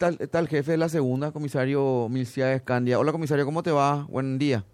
[0.00, 2.98] Está, está el jefe de la segunda, comisario Milcia Escandia.
[2.98, 4.06] Hola, comisario, ¿cómo te va?
[4.08, 4.64] Buen día.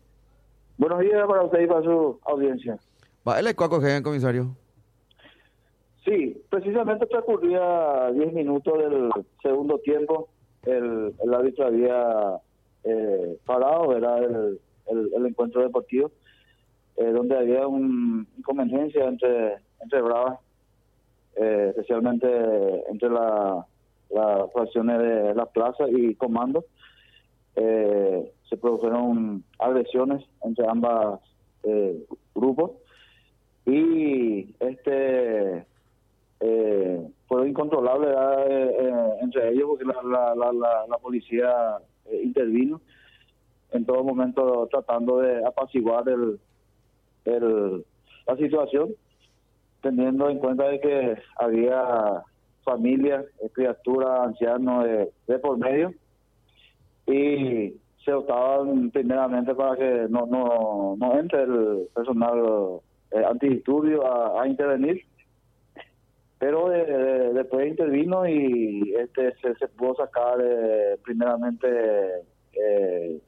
[0.78, 2.78] Buenos días para usted y para su audiencia.
[3.26, 4.56] ¿Va el ecuaco, comisario?
[6.04, 9.10] Sí, precisamente transcurría 10 minutos del
[9.42, 10.28] segundo tiempo.
[10.62, 12.40] El, el árbitro había
[12.84, 16.12] eh, parado, era el, el, encuentro deportivo,
[16.98, 20.38] eh, donde había un inconveniencia entre, entre Bravas,
[21.34, 22.28] eh, especialmente
[22.88, 23.66] entre la
[24.10, 26.64] las fracciones de la plaza y comando.
[27.56, 31.20] Eh, se produjeron agresiones entre ambas
[31.62, 32.04] eh,
[32.34, 32.72] grupos
[33.64, 35.64] y este
[36.40, 38.08] eh, fue incontrolable
[39.22, 41.78] entre ellos porque la, la, la, la policía
[42.22, 42.80] intervino
[43.72, 46.38] en todo momento tratando de apaciguar el,
[47.24, 47.84] el,
[48.26, 48.94] la situación
[49.82, 52.22] teniendo en cuenta de que había
[52.66, 54.84] familias, criaturas, ancianos
[55.26, 55.94] de, por medio.
[57.06, 57.74] Y
[58.04, 62.80] se optaban primeramente para que no no, no entre el personal
[63.12, 65.04] eh, antidisturbios a, intervenir.
[66.38, 71.66] Pero después intervino y este se, pudo sacar eh, primeramente
[72.52, 73.18] eh,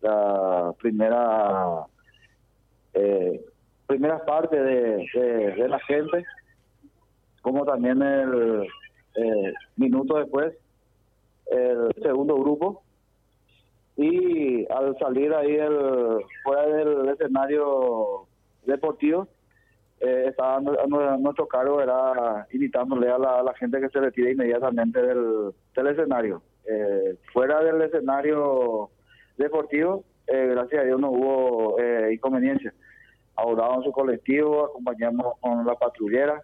[0.00, 1.86] la primera
[2.94, 3.40] eh,
[3.86, 5.06] primera parte de,
[5.56, 6.24] de la gente
[7.46, 8.66] como también el
[9.16, 10.54] eh, minutos después
[11.46, 12.82] el segundo grupo.
[13.96, 18.26] Y al salir ahí el, fuera del escenario
[18.66, 19.28] deportivo
[20.00, 20.34] eh,
[21.18, 26.42] nuestro cargo era invitándole a la, gente que se retire inmediatamente del, del escenario.
[26.66, 28.90] Eh, fuera del escenario
[29.38, 32.74] deportivo eh, gracias a Dios no hubo eh, inconveniencia.
[33.36, 36.42] Abordaron su colectivo acompañamos con la patrullera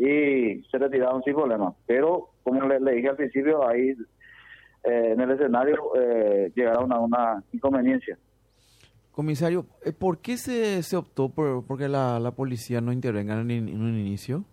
[0.00, 1.74] y se retiraron sin problema.
[1.86, 7.44] Pero, como le, dije al principio, ahí eh, en el escenario eh, llegaron a una
[7.52, 8.16] inconveniencia.
[9.12, 13.50] Comisario, eh, ¿por qué se, se optó por porque la, la policía no intervenga en,
[13.50, 14.44] en, un inicio?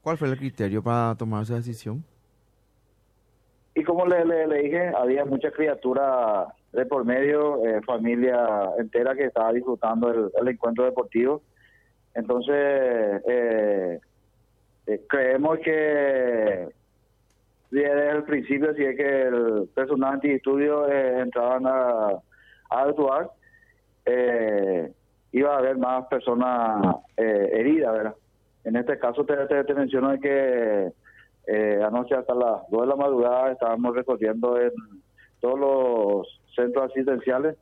[0.00, 2.02] ¿Cuál fue el criterio para tomar esa decisión?
[3.74, 9.26] Y como le, le, dije, había mucha criatura de por medio, eh, familia entera que
[9.26, 11.42] estaba disfrutando el, el encuentro deportivo.
[12.14, 14.00] Entonces, eh,
[14.90, 16.68] eh, creemos que
[17.70, 22.20] desde el principio, si es que el personal antiestudio eh, entraban a,
[22.70, 23.30] a actuar,
[24.06, 24.92] eh,
[25.32, 28.14] iba a haber más personas eh, heridas, ¿verdad?
[28.64, 30.92] En este caso te, te, menciono que
[31.84, 34.70] anoche hasta las 2 de la madrugada estábamos recorriendo en
[35.40, 37.56] todos los centros asistenciales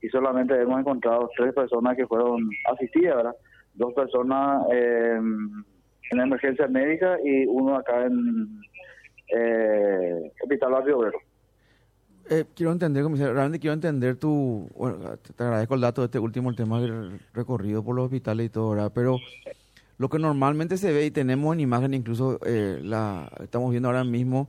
[0.00, 3.34] y solamente hemos encontrado tres personas que fueron asistidas.
[3.74, 5.64] Dos personas en
[6.10, 8.60] emergencia médica y uno acá en
[9.28, 11.18] eh, Hospital Barrio Obrero.
[12.28, 14.68] Eh, quiero entender, comisario, realmente quiero entender tu...
[14.76, 18.46] Bueno, te agradezco el dato de este último, el tema del recorrido por los hospitales
[18.46, 18.90] y todo, ¿verdad?
[18.92, 19.18] Pero
[19.98, 24.04] lo que normalmente se ve y tenemos en imagen, incluso eh, la estamos viendo ahora
[24.04, 24.48] mismo,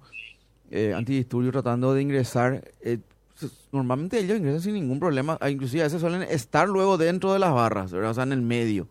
[0.72, 3.00] eh, antidisturbios tratando de ingresar, eh,
[3.72, 7.40] normalmente ellos ingresan sin ningún problema, ah, inclusive a veces suelen estar luego dentro de
[7.40, 7.94] las barras.
[7.94, 8.88] O sea, en el medio.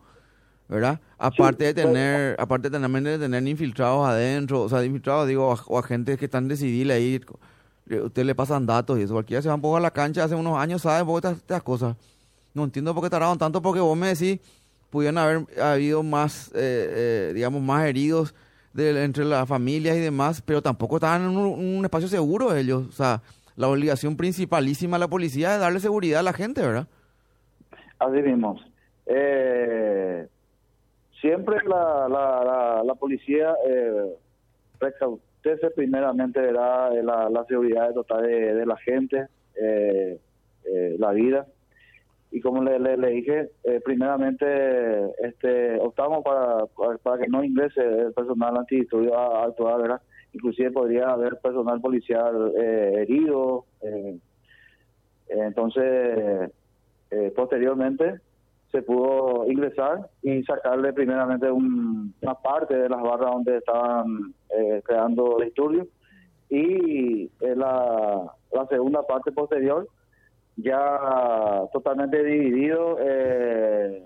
[0.67, 0.99] ¿Verdad?
[1.17, 6.17] Aparte de tener, aparte tener, de tener infiltrados adentro, o sea, infiltrados, digo, o agentes
[6.17, 7.21] que están decididos ahí,
[8.03, 10.35] usted le pasan datos y eso, cualquiera se va un poco a la cancha hace
[10.35, 11.95] unos años, sabe un poco estas, cosas.
[12.53, 14.39] No entiendo por qué tardaron tanto, porque vos me decís,
[14.89, 18.33] pudieron haber habido más, eh, eh, digamos, más heridos
[18.75, 23.21] entre las familias y demás, pero tampoco estaban en un, espacio seguro ellos, o sea,
[23.55, 26.87] la obligación principalísima de la policía es darle seguridad a la gente, ¿verdad?
[27.97, 28.59] Así mismo.
[29.07, 30.27] Eh,
[31.21, 34.15] siempre la, la, la, policía eh,
[35.75, 36.89] primeramente la,
[37.29, 40.19] la, seguridad total de, de la gente, eh,
[40.65, 41.47] eh, la vida.
[42.31, 44.45] Y como le, le, dije, eh, primeramente
[45.19, 46.65] este optamos para,
[47.01, 50.01] para, que no ingrese el personal antidisturbio a, actuar, ¿verdad?
[50.33, 53.65] Inclusive podría haber personal policial herido.
[55.29, 56.51] entonces,
[57.35, 58.19] posteriormente
[58.71, 65.37] se pudo ingresar y sacarle primeramente una parte de las barras donde estaban eh, creando
[65.41, 65.87] disturbios
[66.49, 69.87] y eh, la, la segunda parte posterior
[70.57, 74.03] ya totalmente dividido eh,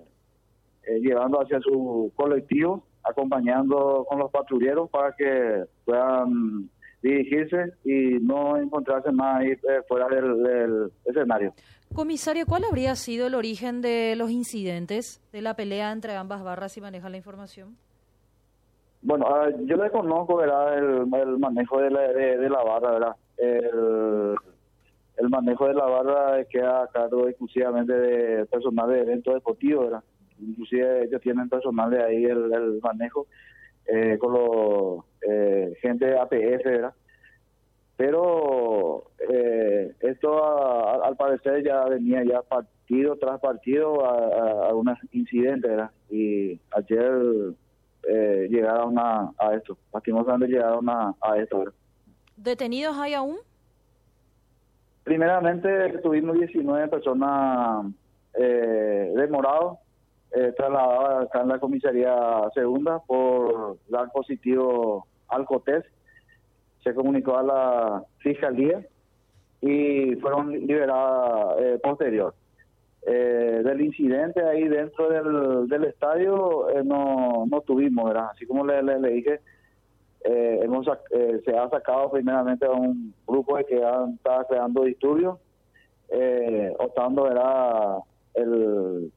[1.02, 6.70] llevando hacia su colectivo acompañando con los patrulleros para que puedan
[7.02, 9.56] dirigirse y no encontrarse más ahí
[9.88, 11.52] fuera del escenario.
[11.94, 16.72] Comisario, ¿cuál habría sido el origen de los incidentes, de la pelea entre ambas barras,
[16.72, 17.78] si maneja la información?
[19.02, 20.78] Bueno, ah, yo le conozco, ¿verdad?
[20.78, 21.08] El,
[21.40, 23.16] manejo de la, de, la barra, ¿verdad?
[23.38, 24.36] el,
[25.18, 30.04] el manejo de la barra queda a cargo exclusivamente de personal de eventos deportivos, ¿verdad?
[30.40, 33.28] Inclusive ellos tienen personal de ahí el, el manejo
[33.86, 36.94] eh, con los eh, gente de APF, ¿verdad?
[38.02, 44.74] Pero eh, esto a- al parecer ya venía ya partido tras partido a, a, a
[44.74, 45.92] unos incidentes, ¿verdad?
[46.10, 47.54] Y ayer
[48.10, 51.74] eh, llegaron a, a esto, lastimosamente llegaron a, a esto, ¿verdad?
[52.38, 53.38] ¿Detenidos hay aún?
[55.04, 57.86] Primeramente tuvimos 19 personas
[58.34, 59.78] eh, demorados,
[60.36, 62.16] eh, trasladadas acá en la comisaría
[62.56, 65.84] segunda por dar positivo al COTES.
[66.84, 68.86] Se comunicó a la fiscalía
[69.62, 72.34] y fueron liberadas eh, posterior.
[73.04, 78.30] Eh, del incidente ahí dentro del, del estadio eh, no, no tuvimos, ¿verdad?
[78.32, 79.40] Así como le, le, le dije,
[80.24, 85.38] eh, hemos, eh, se ha sacado primeramente a un grupo que han- estaba creando disturbios,
[86.80, 87.98] optando ¿verdad?
[88.34, 89.12] El,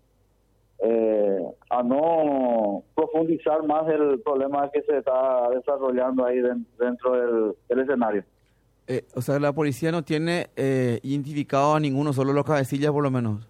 [1.71, 1.99] a no
[3.19, 8.25] profundizar más el problema que se está desarrollando ahí den- dentro del, del escenario.
[8.89, 13.03] Eh, o sea, la policía no tiene eh, identificado a ninguno, solo los cabecillas por
[13.05, 13.47] lo menos.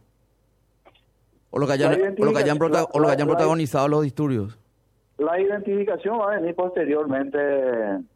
[1.51, 3.33] O lo que hayan, o lo que hayan, prota- identificación- o lo que hayan la-
[3.33, 4.59] la- protagonizado los disturbios.
[5.19, 7.39] La identificación va a venir posteriormente,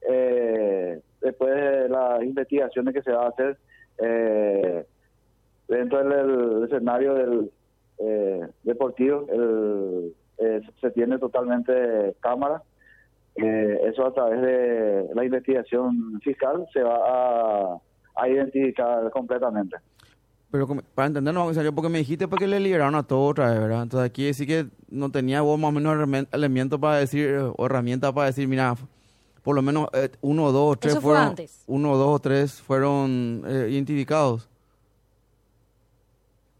[0.09, 3.57] eh, después de las investigaciones que se va a hacer
[4.01, 4.85] eh,
[5.69, 7.51] dentro del, escenario del
[8.65, 9.27] deportivo.
[9.33, 12.63] El, eh, se tiene totalmente cámara.
[13.37, 17.79] Eh, eso a través de la investigación fiscal se va a,
[18.17, 19.77] a identificar completamente.
[20.51, 23.83] Pero para entendernos, comisario, porque me dijiste porque le liberaron a todo otra vez, ¿verdad?
[23.83, 27.67] Entonces aquí sí que no tenía vos más o menos elementos para decir, eh, o
[27.67, 28.75] herramientas para decir, mira,
[29.43, 31.65] por lo menos eh, uno, dos, tres Eso fue fueron, antes.
[31.67, 34.49] uno, dos o tres fueron eh, identificados.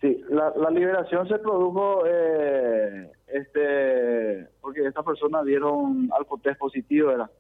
[0.01, 7.31] Sí, la, la liberación se produjo eh, este porque estas personas dieron alcotés positivo, ¿verdad?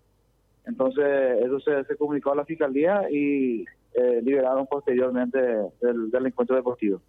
[0.66, 1.04] Entonces,
[1.44, 3.64] eso se, se comunicó a la fiscalía y
[3.94, 5.38] eh, liberaron posteriormente
[5.80, 7.00] del, del encuentro deportivo.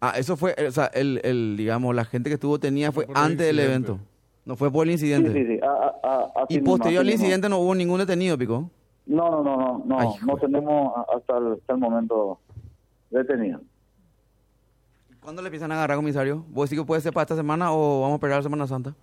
[0.00, 3.16] Ah, eso fue, o sea, el, el, digamos, la gente que estuvo tenía fue Por
[3.16, 3.98] antes del evento.
[4.44, 5.32] No fue por el Sí, incidente.
[5.32, 5.60] sí, sí.
[5.62, 8.68] a- a- a- así Y mismo, posterior al incidente no hubo ningún detenido, Pico.
[9.06, 12.38] No, no, no, no, no, Ay, no tenemos hasta el, hasta el momento
[13.10, 13.60] detenido.
[15.24, 16.44] ¿Cuándo le empiezan a agarrar, comisario?
[16.50, 18.94] ¿Vos sí que puede ser para esta semana o vamos a esperar la Semana Santa?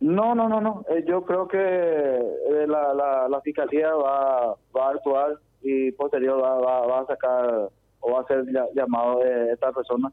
[0.00, 0.84] No, no, no, no.
[0.90, 6.42] Eh, yo creo que eh, la, la, la fiscalía va, va a actuar y posterior
[6.42, 10.12] va, va, va a sacar o va a ya- llamado de esta persona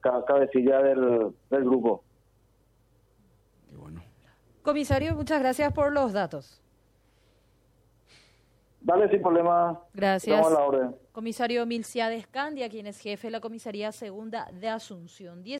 [0.00, 2.04] ca- cabecilla del, del grupo.
[3.72, 4.00] Y bueno.
[4.62, 6.62] Comisario, muchas gracias por los datos.
[8.80, 9.80] Dale sin problema.
[9.92, 10.34] Gracias.
[10.34, 10.96] Estamos a la orden.
[11.12, 15.42] Comisario Milciades Candia, quien es jefe de la comisaría segunda de Asunción.